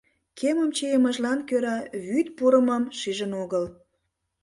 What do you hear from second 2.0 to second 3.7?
вӱд пурымым шижын огыл.